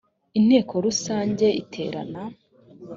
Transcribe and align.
inteko 0.39 0.73
rusange 0.85 1.45
iterana 1.61 2.21